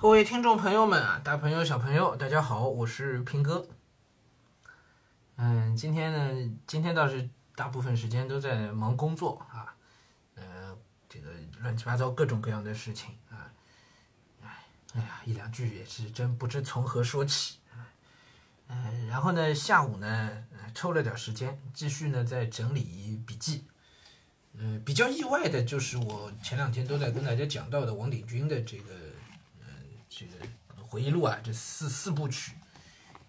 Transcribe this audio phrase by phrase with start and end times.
[0.00, 3.68] 各位听众朋友们啊，大朋友小朋友，大家好，我是平哥。
[5.36, 9.76] 嗯，今天呢，今天倒是大部分时间都在忙工作啊，
[10.36, 10.74] 呃，
[11.06, 11.28] 这个
[11.60, 13.52] 乱七八糟各种各样的事情啊，
[14.42, 14.48] 哎，
[14.94, 17.58] 哎呀，一两句也是真不知从何说起。
[18.68, 20.44] 嗯，然后呢，下午呢，
[20.74, 23.66] 抽了点时间，继续呢在整理笔记。
[24.54, 28.94] 嗯，比较意外的就是我前两天都在跟大家讲到的王鼎钧的这个，
[30.10, 30.32] 这个
[30.82, 32.52] 回忆录啊，这四四部曲，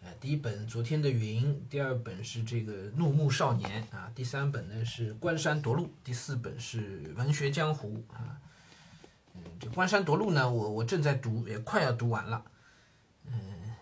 [0.00, 8.40] 呃，第一本《昨天的云》，第二本是这个《怒目少年》啊，第三本呢是《关山夺路》，第四本是《文学江湖》啊。
[9.34, 12.44] 嗯，这《关山夺路》呢，我我正在读，也快要读完了。
[13.26, 13.74] 嗯，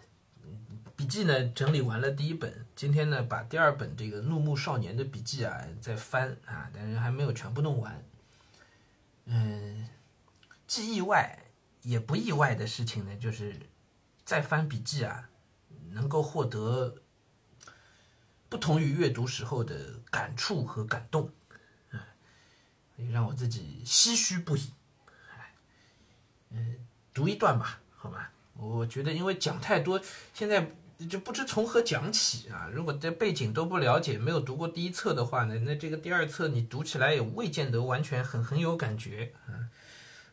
[0.97, 2.65] 笔记呢整理完了第一本。
[2.75, 8.03] 今天呢，把第二本这个《怒目少年》的笔记啊再翻啊，但是还没有全部弄完。
[9.27, 9.87] 嗯，
[10.67, 11.39] 既意外
[11.87, 13.55] 也不意外的事情呢，就是
[14.25, 15.29] 再翻笔记啊，
[15.93, 16.97] 能够获得
[18.49, 21.31] 不同于阅读时候的感触和感动，
[21.91, 22.01] 嗯，
[22.97, 24.73] 也让我自己唏嘘不已。
[26.51, 26.77] 嗯，
[27.15, 28.33] 读一段吧，好吧？
[28.55, 30.01] 我觉得因为讲太多，
[30.35, 30.75] 现在。
[31.11, 32.71] 就不知从何讲起啊！
[32.73, 39.31] 如果这背景都不了解，没有读过第一册的话呢，那这个第二册你读起来也未见得完全很很有感觉。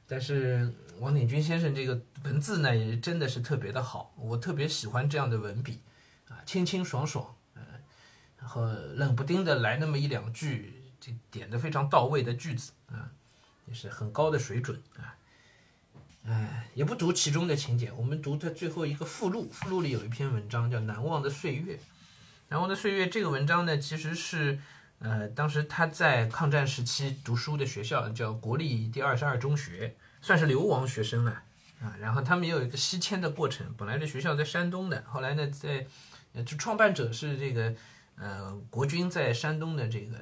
[0.07, 5.79] 但是王鼎钧先生这个文字呢，也真的是特别的好，我特别喜欢这样的文笔
[6.29, 7.63] 啊，清清爽爽，嗯，
[8.37, 13.11] 然后冷不丁的来那么一两句，这点的非常到位的句子啊，
[13.65, 15.15] 也是很高的水准啊。
[16.25, 19.49] 哎，也不读其中的情节，我们读它最后一个附录。
[19.51, 21.75] 附录里有一篇文章叫《难忘的岁月》。
[22.47, 24.57] 难忘的岁月这个文章呢，其实是，
[25.03, 31.43] 呃，当时他在抗战时期读书的学校叫国立第二十二中学，算是流亡学生了
[31.81, 31.93] 啊。
[31.99, 35.85] 然后他们也有一个西迁的过程，本来这学校在山东的，后来呢，在，
[36.43, 37.75] 就创办者是这个，
[38.15, 40.17] 呃，国军在山东的这个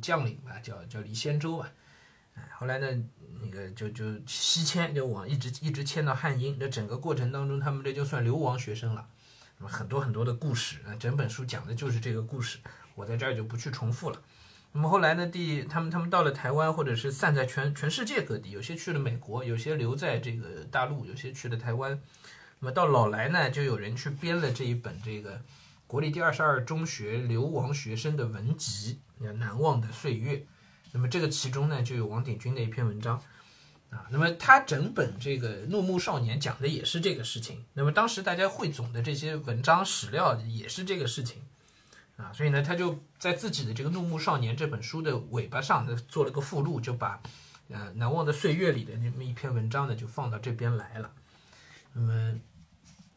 [0.00, 1.72] 将领吧，叫叫李先洲吧。
[2.34, 2.86] 哎，后来呢？
[3.44, 6.56] 那个就就西迁，就往一直一直迁到汉阴。
[6.60, 9.08] 这整个过程当中，他们这就算流亡学生了。
[9.58, 12.58] 那么很多很多的故事啊，整本书讲的就是这个故事，
[12.94, 14.20] 我在这儿就不去重复了。
[14.72, 22.00] 那么后来呢，第他们他们到了台湾，或者是散在全全世界各地，有些去了美国，有些留在这个大陆，有些去了台湾。
[22.60, 25.42] 那么到老来呢，就有人去编了这一本这个
[25.86, 30.36] 国立第二十二中学流亡学生的文集，叫《难忘的岁月》。
[30.92, 33.22] 那么这个其中呢，就有王鼎钧的一篇文章。
[33.90, 37.62] 啊，那么他整本这个《怒目少年》讲的也是这个事情。
[37.74, 41.42] 那么当时大家汇总的这些文章史料也是这个事情，
[42.22, 47.20] 啊，所以呢，他就在自己的这个《怒目少年》这本书的尾巴上呢做了个附录，就把
[47.68, 51.12] 呃《难忘的岁月》里的那么一篇文章呢就放到这边来了。
[51.92, 52.34] 那么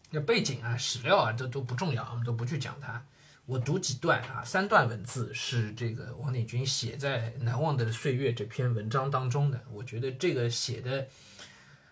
[0.10, 3.04] 那背景啊、史料啊，这都不重要，我们都不去讲它。
[3.46, 9.64] 我读几段啊，三段文字是这个王鼎钧写在《难忘的岁月》这篇文章当中的。
[9.72, 11.08] 我觉得这个写的，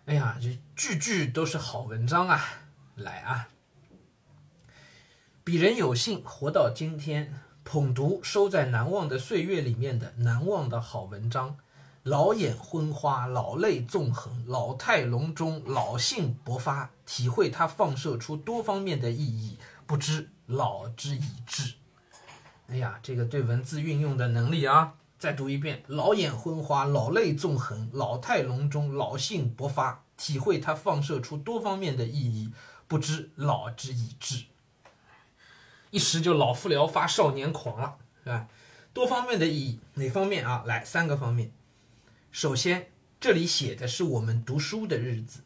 [0.05, 2.41] 哎呀，这句句都是好文章啊！
[2.95, 3.47] 来啊，
[5.45, 7.33] 鄙人有幸活到今天，
[7.65, 11.57] 捧读收在《难忘的岁月》里面的难忘的好文章，
[12.03, 20.29] 老眼昏花，老泪纵横，老态龙钟，老性勃发，体会它放射出多方面的意义，不知。
[20.45, 21.73] 老之已至，
[22.67, 24.93] 哎呀，这个对文字运用的能力啊！
[25.17, 32.53] 再读一遍：老眼昏花，老泪纵横，老态龙钟，老性勃发，体会它放射出多方面的意义，
[32.87, 34.45] 不知老之已至。
[35.93, 38.47] 一时就老夫聊发少年狂了，是吧？
[38.93, 40.63] 多方面的意义，哪方面啊？
[40.65, 41.51] 来，三个方面。
[42.31, 42.87] 首先，
[43.21, 45.41] 这里写的是我们读书的日子。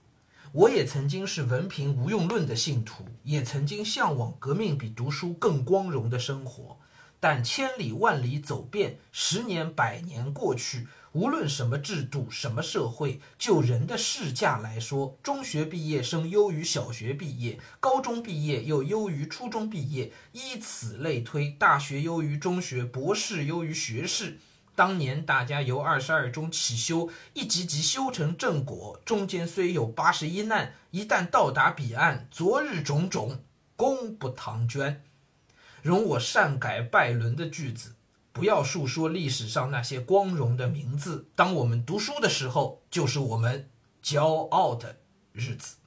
[0.53, 6.77] 我也曾经是文凭无用论的信徒，也曾经向往革命比读书更光荣的生活。
[7.19, 24.37] 但千里万里走遍，十年百年过去，无论什么制度、什么社会，就人的市价来说，中学毕业生优于小学毕业，高中毕业又优于初中毕业，依此类推，大学优于中学，博士优于学士。
[24.75, 33.39] 当年大家由二十二中起修，一级级修成正果，中间虽有八十一难，一旦到达彼岸，昨日种种，
[33.75, 35.01] 功不唐捐。
[35.81, 37.95] 容我善改拜伦的句子，
[38.37, 41.27] 不要述说历史上那些光荣的名字。
[41.35, 43.67] 当我们读书的时候，就是我们
[44.03, 44.99] 骄傲的
[45.33, 45.77] 日子。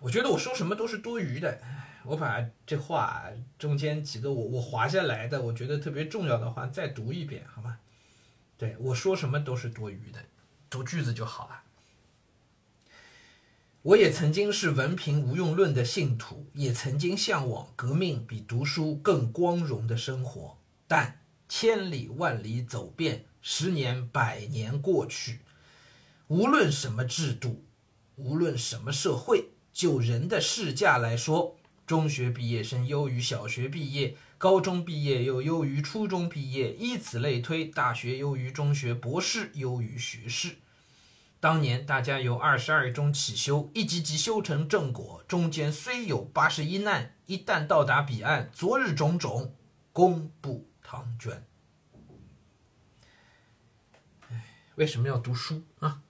[0.00, 1.58] 我觉得我说什么都是多余的。
[2.04, 3.22] 我把这话
[3.58, 7.78] 中间几个我我划下来的，我觉得特别重要的话再读一遍，好吗？
[8.58, 10.18] 对我说什么都是多余的。
[10.68, 11.61] 读句子就好了。
[13.84, 20.56] 我也曾经是文凭无用论的信徒，也曾经向往革命比读书更光荣的生活。
[20.86, 25.40] 但千里万里走遍，十年百年过去，
[26.28, 27.64] 无论什么制度，
[28.14, 40.58] 无论什么社会，就人的市价来说，中学毕业生优于小学毕业，高中毕业又优于初中毕业，依此类推，大学优于中学，博士优于学士。
[41.42, 49.52] 当年大家由二十二中起修，一级级修成正果，中间虽有八十一难，一旦到达彼岸，昨日种种，
[49.92, 51.44] 功不唐捐。
[54.76, 56.04] 为什么要读书啊？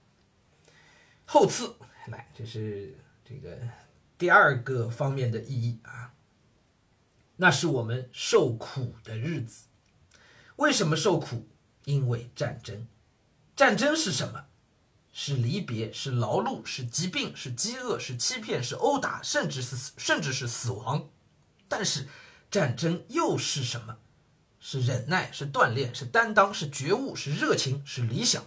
[1.25, 1.77] 后次
[2.09, 2.95] 来，这是
[3.25, 3.57] 这个
[4.19, 6.13] 第二个方面的意义啊。
[7.37, 9.65] 那是我们受苦的日子。
[10.57, 11.47] 为什么受苦？
[11.85, 12.87] 因为战争。
[13.55, 14.45] 战争是什么？
[15.13, 21.07] 是离别，是劳碌，是疾病，是饥饿，是欺骗，是殴打，甚至是甚至是死亡。
[21.67, 22.07] 但是，
[22.49, 23.97] 战争又是什么？
[24.59, 28.43] 是忍耐，是锻炼，是担当，是觉悟，是热情，是理想。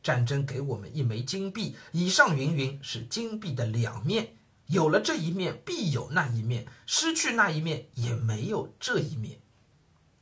[0.00, 4.36] 战争给我们一枚金币，以上云云是金币的两面，
[4.66, 9.40] 有了这一面，必有那一面；失去那一面，也没有这一面。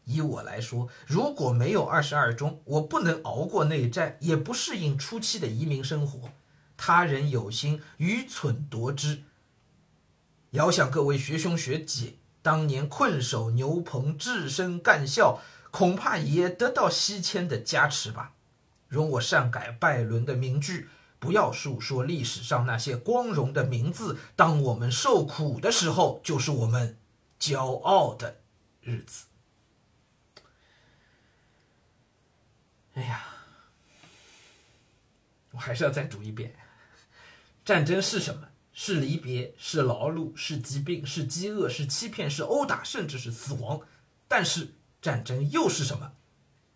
[0.07, 6.31] 以我来说，如果没有二十二中，我不能熬过内战，也不适应初期的移民生活。
[6.77, 9.25] 他人有心，愚蠢夺之。
[10.51, 15.41] 遥想各位学兄学姐，当年困守牛棚，置身干校，
[15.73, 18.35] 恐怕也得到西迁的加持吧。
[18.87, 20.89] 容我善改拜伦的名句，
[21.19, 24.17] 不要述说历史上那些光荣的名字。
[24.37, 26.97] 当我们受苦的时候，就是我们
[27.41, 28.37] 骄傲的
[28.81, 29.25] 日子。
[32.95, 33.27] 哎呀，
[35.57, 36.55] 我还是要再读一遍。
[37.65, 38.49] 战争是什么？
[38.73, 43.81] 是离别，是劳碌，是疾病，是饥饿，是欺骗，是殴打，甚至是死亡。
[44.29, 46.13] 但是战争又是什么？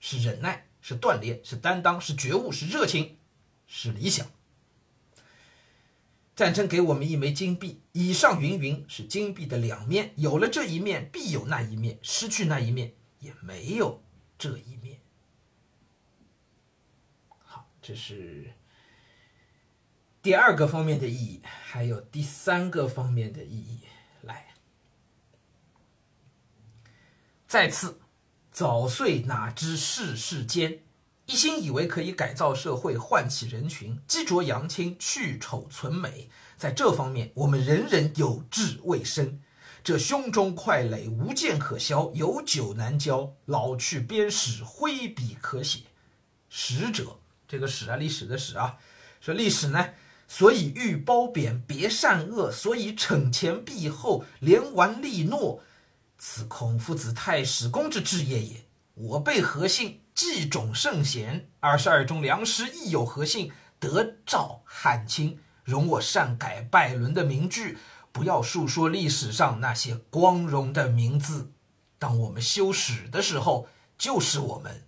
[0.00, 3.18] 是忍耐，是锻炼，是担当，是觉悟，是热情，
[3.66, 4.26] 是理想。
[6.34, 14.02] 战争给我们一枚金币，以上云云是金币的两面，有了这一面，必有那一面；失去那一面，也没有
[14.38, 14.98] 这一面。
[17.44, 18.50] 好这是
[20.22, 23.80] 第二个方面的意义，还有第三个方面的意义。
[24.20, 24.48] 来，
[27.46, 28.00] 再次，
[28.52, 30.80] 早岁哪知世事艰，
[31.24, 36.28] 一心以为可以改造社会，唤起人群，积浊扬清，去丑存美。
[36.58, 39.40] 在这方面，我们人人有志未深。
[39.82, 43.34] 这胸中块垒，无剑可削，有酒难交。
[43.46, 45.84] 老去边史，挥笔可写。
[46.50, 47.18] 史者。
[47.48, 48.76] 这个史啊，历史的史啊，
[49.22, 49.94] 说历史呢，
[50.32, 55.60] 所以欲褒贬，别善恶，所以惩前毖后，连顽立诺，
[56.18, 58.64] 此孔夫子太史公之志业也。
[58.94, 63.50] 我辈何幸，继种圣贤，二十二中良师亦有何幸，
[63.80, 65.36] 得召汉卿？
[65.64, 67.78] 容我善改拜伦的名句，
[68.12, 71.50] 不要述说历史上那些光荣的名字。
[71.98, 73.66] 当我们修史的时候，
[73.98, 74.86] 就是我们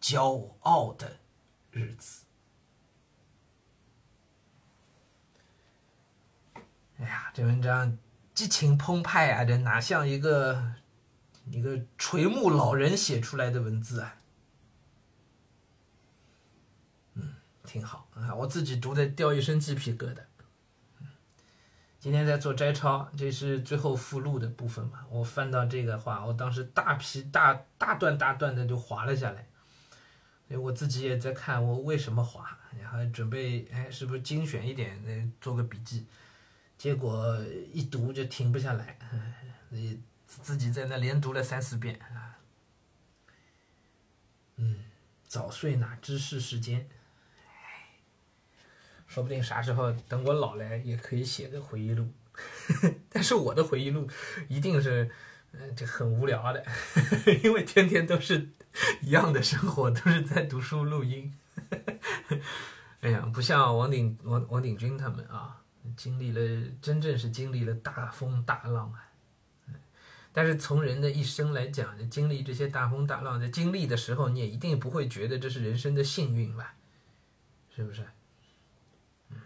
[0.00, 1.16] 骄傲的。
[1.72, 2.23] 日子，
[6.98, 7.98] 哎呀，这文章
[8.34, 9.44] 激情澎湃啊！
[9.44, 10.74] 这哪像一个
[11.50, 14.16] 一个垂暮老人写出来的文字啊？
[17.14, 17.34] 嗯，
[17.64, 20.18] 挺好啊，我自己读的掉一身鸡皮疙瘩。
[21.98, 25.06] 今天在做摘抄，这是最后附录的部分嘛？
[25.08, 29.48] 我翻到这个话，我当时大批大大段大段的就划了下来。
[30.46, 36.06] 所以我自己也在看，我为什么划，然后准备哎，是不是精选一点，呃，做个笔记，
[36.76, 37.38] 结果
[37.72, 38.98] 一读就停不下来，
[39.70, 42.38] 你自己在那连读了三四遍啊。
[44.56, 44.84] 嗯，
[45.26, 46.86] 早睡哪知世事艰，
[49.06, 52.12] 说不定啥时候等我老了也可以写个回忆录，
[53.08, 54.08] 但是我的回忆录
[54.48, 55.10] 一定是，
[55.52, 56.64] 嗯，这很无聊的，
[57.42, 58.50] 因为天天都是。
[59.02, 61.32] 一样的生活都是在读书录音，
[63.02, 65.62] 哎呀，不像王鼎王王鼎钧他们啊，
[65.96, 69.10] 经历了真正是经历了大风大浪啊。
[70.32, 76.74] 但是从人的一生来讲，经历这些大风大浪，在经历的时候，你也一定不会觉得这是人生的幸运吧？
[77.74, 78.04] 是不是？
[79.30, 79.40] 嗯，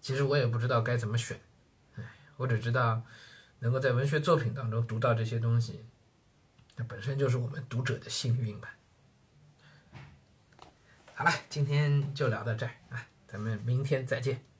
[0.00, 1.40] 其实我也不知道该怎么选，
[1.94, 2.02] 哎，
[2.36, 3.02] 我只知道
[3.60, 5.84] 能够在文学作品当中读到这些东西。
[6.74, 8.74] 那本身就是我们读者的幸运吧。
[11.14, 14.55] 好了，今天就聊到这儿啊，咱们明天再见。